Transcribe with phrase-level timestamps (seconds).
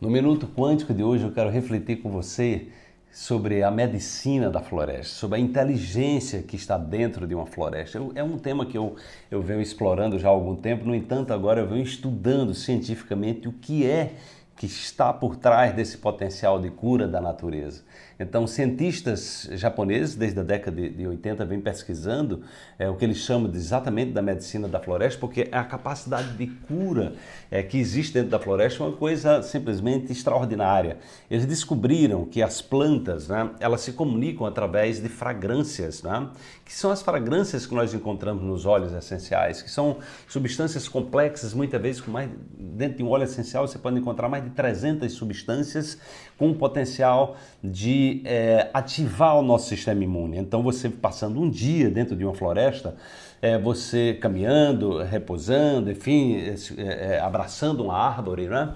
[0.00, 2.68] No Minuto Quântico de hoje eu quero refletir com você
[3.10, 8.00] sobre a medicina da floresta, sobre a inteligência que está dentro de uma floresta.
[8.14, 8.94] É um tema que eu,
[9.28, 13.52] eu venho explorando já há algum tempo, no entanto, agora eu venho estudando cientificamente o
[13.52, 14.12] que é
[14.58, 17.82] que está por trás desse potencial de cura da natureza.
[18.18, 22.42] Então, cientistas japoneses, desde a década de 80, vêm pesquisando
[22.76, 26.48] é, o que eles chamam de, exatamente da medicina da floresta, porque a capacidade de
[26.48, 27.12] cura
[27.48, 30.98] é, que existe dentro da floresta é uma coisa simplesmente extraordinária.
[31.30, 36.28] Eles descobriram que as plantas, né, elas se comunicam através de fragrâncias, né,
[36.64, 41.80] que são as fragrâncias que nós encontramos nos óleos essenciais, que são substâncias complexas, muitas
[41.80, 45.98] vezes mais dentro de um óleo essencial você pode encontrar mais de 300 substâncias
[46.36, 50.38] com o potencial de é, ativar o nosso sistema imune.
[50.38, 52.96] Então, você passando um dia dentro de uma floresta,
[53.40, 56.36] é, você caminhando, repousando, enfim,
[56.76, 58.74] é, abraçando uma árvore, né?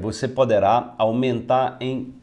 [0.00, 2.14] Você poderá aumentar em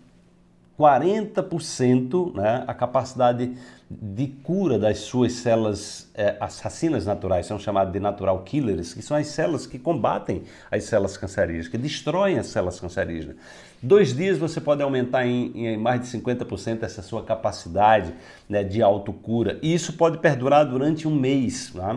[0.81, 3.55] 40% né, a capacidade
[3.87, 9.15] de cura das suas células é, assassinas naturais, são chamadas de natural killers, que são
[9.15, 13.35] as células que combatem as células cancerígenas, que destroem as células cancerígenas.
[13.83, 18.13] Dois dias você pode aumentar em, em mais de 50% essa sua capacidade
[18.49, 21.71] né, de autocura, e isso pode perdurar durante um mês.
[21.75, 21.95] Tá?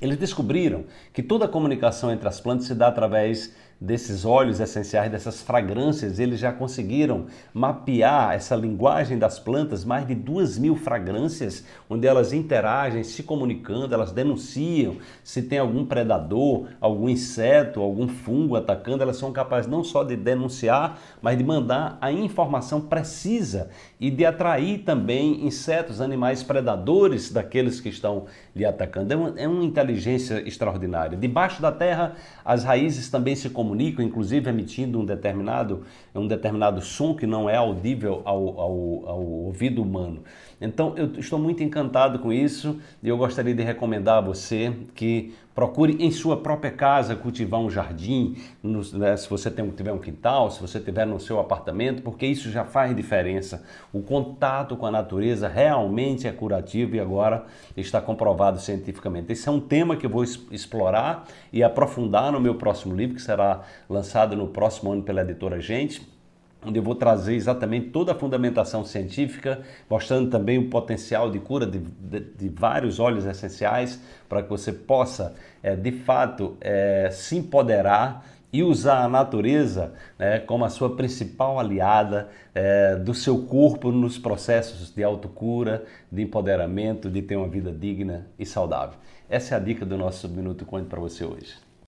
[0.00, 5.10] Eles descobriram que toda a comunicação entre as plantas se dá através desses óleos essenciais,
[5.10, 11.64] dessas fragrâncias, eles já conseguiram mapear essa linguagem das plantas, mais de duas mil fragrâncias,
[11.88, 18.56] onde elas interagem, se comunicando, elas denunciam se tem algum predador, algum inseto, algum fungo
[18.56, 24.10] atacando, elas são capazes não só de denunciar, mas de mandar a informação precisa e
[24.10, 28.24] de atrair também insetos, animais predadores daqueles que estão
[28.56, 29.12] lhe atacando.
[29.12, 31.16] É uma, é uma inteligência extraordinária.
[31.16, 36.80] Debaixo da terra, as raízes também se comunicam comunicam, inclusive emitindo um determinado, um determinado
[36.80, 40.22] som que não é audível ao, ao, ao ouvido humano.
[40.58, 45.34] Então eu estou muito encantado com isso e eu gostaria de recomendar a você que
[45.58, 49.98] procure em sua própria casa cultivar um jardim, no, né, se você tem, tiver um
[49.98, 53.64] quintal, se você tiver no seu apartamento, porque isso já faz diferença.
[53.92, 57.44] O contato com a natureza realmente é curativo e agora
[57.76, 59.32] está comprovado cientificamente.
[59.32, 63.22] Esse é um tema que eu vou explorar e aprofundar no meu próximo livro, que
[63.22, 66.17] será lançado no próximo ano pela editora Gente
[66.64, 71.66] onde eu vou trazer exatamente toda a fundamentação científica, mostrando também o potencial de cura
[71.66, 77.36] de, de, de vários óleos essenciais, para que você possa, é, de fato, é, se
[77.36, 83.92] empoderar e usar a natureza né, como a sua principal aliada é, do seu corpo
[83.92, 88.98] nos processos de autocura, de empoderamento, de ter uma vida digna e saudável.
[89.28, 91.67] Essa é a dica do nosso Minuto Quântico para você hoje.